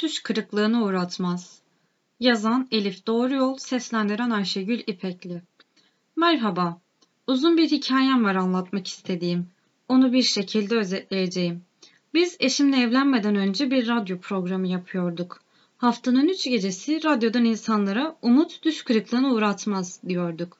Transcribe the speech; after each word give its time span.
düş 0.00 0.22
kırıklığına 0.22 0.82
uğratmaz. 0.82 1.60
Yazan 2.20 2.68
Elif 2.70 3.06
Doğru 3.06 3.34
Yol, 3.34 3.56
seslendiren 3.56 4.30
Ayşegül 4.30 4.82
İpekli. 4.86 5.42
Merhaba, 6.16 6.80
uzun 7.26 7.56
bir 7.56 7.70
hikayem 7.70 8.24
var 8.24 8.34
anlatmak 8.34 8.86
istediğim. 8.86 9.46
Onu 9.88 10.12
bir 10.12 10.22
şekilde 10.22 10.76
özetleyeceğim. 10.76 11.62
Biz 12.14 12.36
eşimle 12.40 12.76
evlenmeden 12.76 13.36
önce 13.36 13.70
bir 13.70 13.88
radyo 13.88 14.18
programı 14.18 14.68
yapıyorduk. 14.68 15.40
Haftanın 15.76 16.28
üç 16.28 16.44
gecesi 16.44 17.04
radyodan 17.04 17.44
insanlara 17.44 18.16
umut 18.22 18.62
düş 18.62 18.82
kırıklığına 18.82 19.32
uğratmaz 19.32 20.00
diyorduk. 20.08 20.56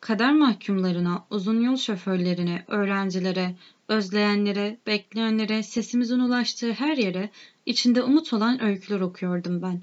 Kader 0.00 0.32
mahkumlarına, 0.32 1.24
uzun 1.30 1.60
yol 1.60 1.76
şoförlerine, 1.76 2.64
öğrencilere, 2.68 3.54
özleyenlere, 3.88 4.76
bekleyenlere, 4.86 5.62
sesimizin 5.62 6.18
ulaştığı 6.18 6.72
her 6.72 6.96
yere 6.96 7.30
içinde 7.70 8.02
umut 8.02 8.32
olan 8.32 8.62
öyküler 8.62 9.00
okuyordum 9.00 9.62
ben. 9.62 9.82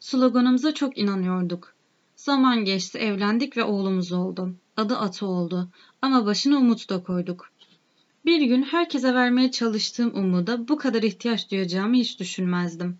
Sloganımıza 0.00 0.74
çok 0.74 0.98
inanıyorduk. 0.98 1.74
Zaman 2.16 2.64
geçti, 2.64 2.98
evlendik 2.98 3.56
ve 3.56 3.64
oğlumuz 3.64 4.12
oldu. 4.12 4.54
Adı 4.76 4.96
Atı 4.96 5.26
oldu 5.26 5.68
ama 6.02 6.26
başına 6.26 6.56
umut 6.56 6.90
da 6.90 7.02
koyduk. 7.02 7.50
Bir 8.24 8.40
gün 8.40 8.62
herkese 8.62 9.14
vermeye 9.14 9.50
çalıştığım 9.50 10.14
umuda 10.14 10.68
bu 10.68 10.76
kadar 10.78 11.02
ihtiyaç 11.02 11.50
duyacağımı 11.50 11.96
hiç 11.96 12.20
düşünmezdim. 12.20 12.98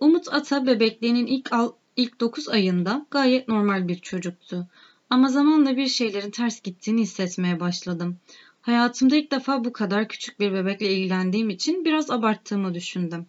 Umut 0.00 0.32
Ata 0.32 0.66
bebekliğinin 0.66 1.26
ilk, 1.26 1.52
al, 1.52 1.72
ilk 1.96 2.20
9 2.20 2.48
ayında 2.48 3.06
gayet 3.10 3.48
normal 3.48 3.88
bir 3.88 3.98
çocuktu. 3.98 4.68
Ama 5.10 5.28
zamanla 5.28 5.76
bir 5.76 5.86
şeylerin 5.86 6.30
ters 6.30 6.60
gittiğini 6.60 7.00
hissetmeye 7.00 7.60
başladım. 7.60 8.18
Hayatımda 8.60 9.16
ilk 9.16 9.30
defa 9.30 9.64
bu 9.64 9.72
kadar 9.72 10.08
küçük 10.08 10.40
bir 10.40 10.52
bebekle 10.52 10.92
ilgilendiğim 10.92 11.50
için 11.50 11.84
biraz 11.84 12.10
abarttığımı 12.10 12.74
düşündüm. 12.74 13.26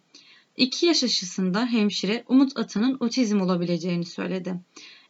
İki 0.56 0.86
yaş 0.86 1.04
aşısında 1.04 1.66
hemşire 1.66 2.24
Umut 2.28 2.58
Atan'ın 2.58 2.96
otizm 3.00 3.40
olabileceğini 3.40 4.04
söyledi. 4.04 4.60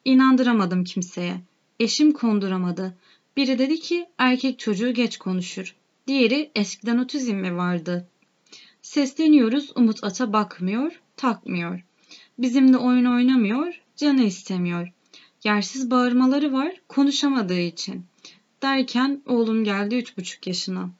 İnandıramadım 0.05 0.85
kimseye. 0.85 1.41
Eşim 1.81 2.13
konduramadı. 2.13 2.97
Biri 3.37 3.59
dedi 3.59 3.81
ki 3.81 4.07
erkek 4.19 4.59
çocuğu 4.59 4.95
geç 4.95 5.19
konuşur. 5.19 5.77
Diğeri 6.07 6.51
eskiden 6.55 6.99
otizm 6.99 7.35
mi 7.35 7.57
vardı? 7.57 8.09
Sesleniyoruz 8.83 9.73
Umut 9.75 10.05
Ata 10.05 10.33
bakmıyor, 10.33 11.01
takmıyor. 11.17 11.85
Bizimle 12.39 12.77
oyun 12.77 13.05
oynamıyor, 13.05 13.81
canı 13.97 14.23
istemiyor. 14.23 14.93
Yersiz 15.45 15.91
bağırmaları 15.91 16.53
var 16.53 16.81
konuşamadığı 16.89 17.61
için. 17.61 18.05
Derken 18.63 19.23
oğlum 19.27 19.65
geldi 19.65 19.95
üç 19.95 20.17
buçuk 20.17 20.47
yaşına. 20.47 20.91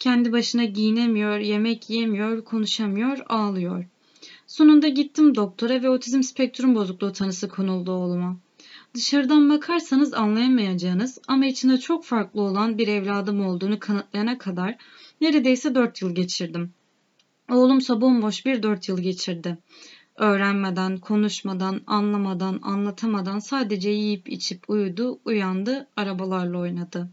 Kendi 0.00 0.32
başına 0.32 0.64
giyinemiyor, 0.64 1.38
yemek 1.38 1.90
yemiyor, 1.90 2.44
konuşamıyor, 2.44 3.18
ağlıyor. 3.28 3.84
Sonunda 4.46 4.88
gittim 4.88 5.34
doktora 5.34 5.82
ve 5.82 5.90
otizm 5.90 6.22
spektrum 6.22 6.74
bozukluğu 6.74 7.12
tanısı 7.12 7.48
konuldu 7.48 7.92
oğluma. 7.92 8.36
Dışarıdan 8.94 9.50
bakarsanız 9.50 10.14
anlayamayacağınız 10.14 11.18
ama 11.28 11.46
içinde 11.46 11.78
çok 11.78 12.04
farklı 12.04 12.40
olan 12.40 12.78
bir 12.78 12.88
evladım 12.88 13.46
olduğunu 13.46 13.78
kanıtlayana 13.78 14.38
kadar 14.38 14.76
neredeyse 15.20 15.74
dört 15.74 16.02
yıl 16.02 16.14
geçirdim. 16.14 16.72
Oğlumsa 17.50 18.00
bomboş 18.00 18.46
bir 18.46 18.62
dört 18.62 18.88
yıl 18.88 19.00
geçirdi. 19.00 19.58
Öğrenmeden, 20.16 20.98
konuşmadan, 20.98 21.80
anlamadan, 21.86 22.58
anlatamadan 22.62 23.38
sadece 23.38 23.90
yiyip 23.90 24.28
içip 24.28 24.70
uyudu, 24.70 25.20
uyandı, 25.24 25.88
arabalarla 25.96 26.58
oynadı. 26.58 27.10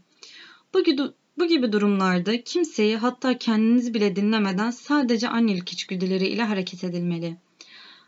Bu 0.74 0.84
gibi, 0.84 1.02
bu 1.38 1.46
gibi 1.46 1.72
durumlarda 1.72 2.42
kimseyi 2.44 2.96
hatta 2.96 3.38
kendinizi 3.38 3.94
bile 3.94 4.16
dinlemeden 4.16 4.70
sadece 4.70 5.28
annelik 5.28 5.72
içgüdüleri 5.72 6.26
ile 6.26 6.42
hareket 6.42 6.84
edilmeli. 6.84 7.36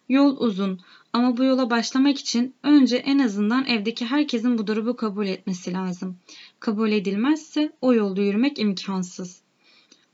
Yol 0.08 0.36
uzun 0.36 0.80
ama 1.12 1.36
bu 1.36 1.44
yola 1.44 1.70
başlamak 1.70 2.18
için 2.18 2.54
önce 2.62 2.96
en 2.96 3.18
azından 3.18 3.66
evdeki 3.66 4.06
herkesin 4.06 4.58
bu 4.58 4.66
durumu 4.66 4.96
kabul 4.96 5.26
etmesi 5.26 5.72
lazım. 5.72 6.16
Kabul 6.60 6.92
edilmezse 6.92 7.72
o 7.80 7.94
yolda 7.94 8.20
yürümek 8.20 8.58
imkansız 8.58 9.42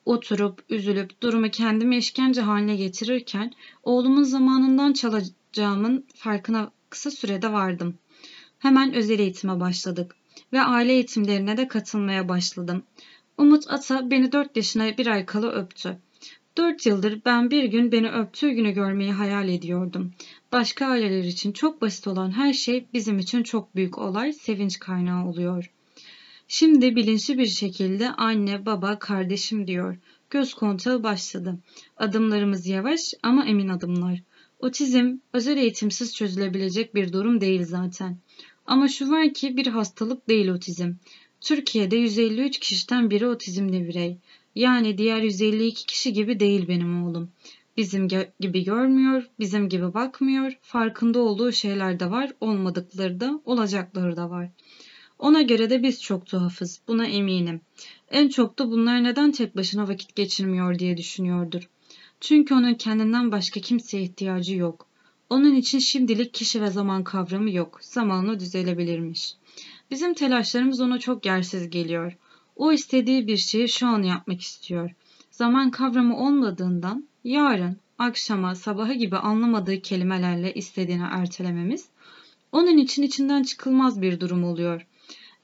oturup 0.07 0.65
üzülüp 0.69 1.23
durumu 1.23 1.51
kendime 1.51 1.97
işkence 1.97 2.41
haline 2.41 2.77
getirirken 2.77 3.53
oğlumun 3.83 4.23
zamanından 4.23 4.93
çalacağımın 4.93 6.05
farkına 6.15 6.71
kısa 6.91 7.11
sürede 7.11 7.53
vardım. 7.53 7.99
Hemen 8.59 8.95
özel 8.95 9.19
eğitime 9.19 9.61
başladık 9.61 10.17
ve 10.53 10.61
aile 10.61 10.93
eğitimlerine 10.93 11.57
de 11.57 11.69
katılmaya 11.69 12.29
başladım. 12.29 12.83
Umut 13.39 13.65
Ata 13.69 14.11
beni 14.11 14.33
4 14.33 14.57
yaşına 14.57 14.99
bir 14.99 15.07
ay 15.07 15.27
kala 15.27 15.53
öptü. 15.53 15.99
4 16.57 16.87
yıldır 16.87 17.21
ben 17.25 17.51
bir 17.51 17.65
gün 17.65 17.93
beni 17.93 18.11
öptüğü 18.11 18.51
günü 18.51 18.71
görmeyi 18.71 19.13
hayal 19.13 19.49
ediyordum. 19.49 20.13
Başka 20.53 20.87
aileler 20.87 21.25
için 21.25 21.53
çok 21.53 21.83
basit 21.83 22.07
olan 22.07 22.31
her 22.31 22.53
şey 22.53 22.87
bizim 22.93 23.19
için 23.19 23.43
çok 23.43 23.77
büyük 23.77 23.99
olay, 23.99 24.33
sevinç 24.33 24.79
kaynağı 24.79 25.27
oluyor. 25.29 25.71
Şimdi 26.49 26.97
bilinçli 26.97 27.39
bir 27.39 27.47
şekilde 27.47 28.11
anne, 28.11 28.67
baba, 28.67 28.99
kardeşim 28.99 29.67
diyor. 29.67 29.97
Göz 30.31 30.55
kontağı 30.55 31.03
başladı. 31.03 31.59
Adımlarımız 31.97 32.67
yavaş 32.67 33.15
ama 33.23 33.47
emin 33.47 33.69
adımlar. 33.69 34.23
Otizm 34.59 35.17
özel 35.33 35.57
eğitimsiz 35.57 36.17
çözülebilecek 36.17 36.95
bir 36.95 37.13
durum 37.13 37.41
değil 37.41 37.65
zaten. 37.65 38.19
Ama 38.67 38.89
şu 38.89 39.11
var 39.11 39.33
ki 39.35 39.57
bir 39.57 39.67
hastalık 39.67 40.29
değil 40.29 40.49
otizm. 40.49 40.93
Türkiye'de 41.41 41.97
153 41.97 42.59
kişiden 42.59 43.11
biri 43.11 43.27
otizmli 43.27 43.89
birey. 43.89 44.19
Yani 44.55 44.99
diğer 44.99 45.23
152 45.23 45.87
kişi 45.87 46.13
gibi 46.13 46.41
değil 46.41 46.69
benim 46.69 47.05
oğlum. 47.05 47.31
Bizim 47.77 48.09
gibi 48.41 48.65
görmüyor, 48.65 49.31
bizim 49.39 49.69
gibi 49.69 49.95
bakmıyor, 49.95 50.53
farkında 50.63 51.19
olduğu 51.19 51.53
şeyler 51.53 52.01
de 52.01 52.11
var, 52.11 52.33
olmadıkları 52.41 53.21
da, 53.21 53.41
olacakları 53.45 54.17
da 54.17 54.31
var. 54.31 54.51
Ona 55.19 55.43
göre 55.43 55.71
de 55.71 55.83
biz 55.83 56.03
çok 56.03 56.27
tuhafız. 56.27 56.81
Buna 56.89 57.07
eminim. 57.07 57.61
En 58.11 58.29
çok 58.29 58.59
da 58.59 58.71
bunlar 58.71 59.05
neden 59.05 59.33
tek 59.33 59.57
başına 59.57 59.89
vakit 59.89 60.17
geçirmiyor 60.17 60.79
diye 60.79 60.97
düşünüyordur. 60.97 61.69
Çünkü 62.21 62.55
onun 62.55 62.75
kendinden 62.75 63.33
başka 63.33 63.61
kimseye 63.61 64.03
ihtiyacı 64.03 64.57
yok. 64.57 64.86
Onun 65.31 65.55
için 65.55 65.79
şimdilik 65.79 66.35
kişi 66.35 66.63
ve 66.63 66.71
zaman 66.71 67.05
kavramı 67.05 67.51
yok. 67.51 67.79
Zamanla 67.83 68.41
düzelebilirmiş. 68.41 69.35
Bizim 69.91 70.15
telaşlarımız 70.15 70.81
ona 70.81 70.99
çok 70.99 71.27
yersiz 71.27 71.71
geliyor. 71.71 72.17
O 72.57 72.73
istediği 72.73 73.27
bir 73.27 73.37
şeyi 73.37 73.69
şu 73.69 73.87
an 73.87 74.03
yapmak 74.03 74.41
istiyor. 74.41 74.91
Zaman 75.31 75.71
kavramı 75.71 76.17
olmadığından 76.17 77.09
yarın, 77.25 77.77
akşama, 77.99 78.55
sabaha 78.55 78.93
gibi 78.93 79.17
anlamadığı 79.17 79.81
kelimelerle 79.81 80.55
istediğini 80.55 81.07
ertelememiz 81.11 81.89
onun 82.53 82.79
için 82.79 83.03
içinden 83.03 83.43
çıkılmaz 83.43 84.03
bir 84.03 84.21
durum 84.21 84.45
oluyor 84.45 84.87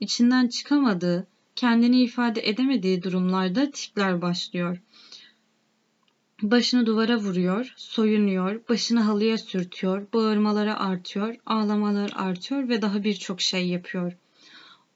içinden 0.03 0.48
çıkamadığı, 0.48 1.26
kendini 1.56 2.03
ifade 2.03 2.48
edemediği 2.48 3.03
durumlarda 3.03 3.71
tikler 3.71 4.22
başlıyor. 4.22 4.78
Başını 6.42 6.86
duvara 6.86 7.16
vuruyor, 7.16 7.75
soyunuyor, 7.76 8.60
başını 8.69 9.00
halıya 9.00 9.38
sürtüyor, 9.38 10.06
bağırmaları 10.12 10.78
artıyor, 10.78 11.36
ağlamalar 11.47 12.12
artıyor 12.16 12.69
ve 12.69 12.82
daha 12.82 13.04
birçok 13.04 13.41
şey 13.41 13.69
yapıyor. 13.69 14.12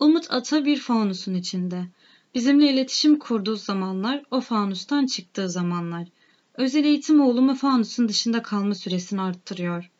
Umut 0.00 0.30
ata 0.30 0.64
bir 0.64 0.80
fanusun 0.80 1.34
içinde. 1.34 1.86
Bizimle 2.34 2.72
iletişim 2.72 3.18
kurduğu 3.18 3.56
zamanlar 3.56 4.22
o 4.30 4.40
fanustan 4.40 5.06
çıktığı 5.06 5.50
zamanlar. 5.50 6.08
Özel 6.54 6.84
eğitim 6.84 7.20
oğlumu 7.20 7.54
fanusun 7.54 8.08
dışında 8.08 8.42
kalma 8.42 8.74
süresini 8.74 9.20
arttırıyor. 9.20 9.90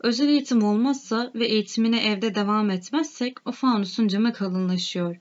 Özel 0.00 0.28
eğitim 0.28 0.62
olmazsa 0.62 1.30
ve 1.34 1.46
eğitimine 1.46 2.06
evde 2.06 2.34
devam 2.34 2.70
etmezsek 2.70 3.36
o 3.44 3.52
fanusun 3.52 4.08
camı 4.08 4.32
kalınlaşıyor. 4.32 5.16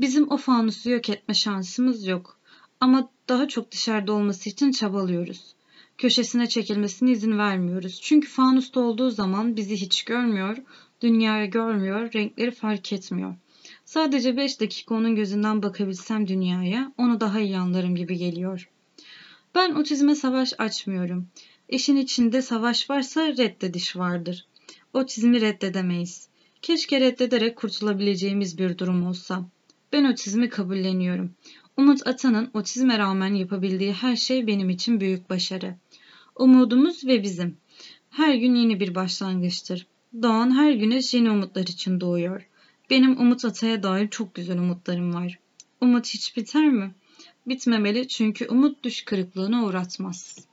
Bizim 0.00 0.30
o 0.30 0.36
fanusu 0.36 0.90
yok 0.90 1.08
etme 1.08 1.34
şansımız 1.34 2.06
yok. 2.06 2.39
Ama 2.80 3.10
daha 3.28 3.48
çok 3.48 3.72
dışarıda 3.72 4.12
olması 4.12 4.48
için 4.48 4.72
çabalıyoruz. 4.72 5.54
Köşesine 5.98 6.48
çekilmesine 6.48 7.10
izin 7.10 7.38
vermiyoruz. 7.38 8.00
Çünkü 8.02 8.28
fanusta 8.28 8.80
olduğu 8.80 9.10
zaman 9.10 9.56
bizi 9.56 9.76
hiç 9.76 10.02
görmüyor, 10.02 10.56
dünyayı 11.00 11.50
görmüyor, 11.50 12.12
renkleri 12.12 12.50
fark 12.50 12.92
etmiyor. 12.92 13.34
Sadece 13.84 14.36
5 14.36 14.60
dakika 14.60 14.94
onun 14.94 15.16
gözünden 15.16 15.62
bakabilsem 15.62 16.28
dünyaya, 16.28 16.92
onu 16.98 17.20
daha 17.20 17.40
iyi 17.40 17.58
anlarım 17.58 17.96
gibi 17.96 18.16
geliyor. 18.16 18.70
Ben 19.54 19.74
otizme 19.74 20.14
savaş 20.14 20.52
açmıyorum. 20.58 21.28
İşin 21.68 21.96
içinde 21.96 22.42
savaş 22.42 22.90
varsa 22.90 23.28
reddediş 23.28 23.96
vardır. 23.96 24.46
Otizmi 24.92 25.40
reddedemeyiz. 25.40 26.28
Keşke 26.62 27.00
reddederek 27.00 27.56
kurtulabileceğimiz 27.56 28.58
bir 28.58 28.78
durum 28.78 29.06
olsa. 29.06 29.44
Ben 29.92 30.04
otizmi 30.04 30.48
kabulleniyorum. 30.48 31.34
Umut 31.80 32.06
Atan'ın 32.06 32.50
otizme 32.54 32.98
rağmen 32.98 33.34
yapabildiği 33.34 33.92
her 33.92 34.16
şey 34.16 34.46
benim 34.46 34.70
için 34.70 35.00
büyük 35.00 35.30
başarı. 35.30 35.74
Umudumuz 36.36 37.06
ve 37.06 37.22
bizim. 37.22 37.56
Her 38.10 38.34
gün 38.34 38.54
yeni 38.54 38.80
bir 38.80 38.94
başlangıçtır. 38.94 39.86
Doğan 40.22 40.56
her 40.56 40.72
güneş 40.72 41.14
yeni 41.14 41.30
umutlar 41.30 41.62
için 41.62 42.00
doğuyor. 42.00 42.48
Benim 42.90 43.20
Umut 43.20 43.44
Ata'ya 43.44 43.82
dair 43.82 44.08
çok 44.08 44.34
güzel 44.34 44.58
umutlarım 44.58 45.14
var. 45.14 45.38
Umut 45.80 46.06
hiç 46.06 46.36
biter 46.36 46.68
mi? 46.68 46.94
Bitmemeli 47.46 48.08
çünkü 48.08 48.46
umut 48.46 48.84
düş 48.84 49.04
kırıklığına 49.04 49.64
uğratmaz.'' 49.64 50.49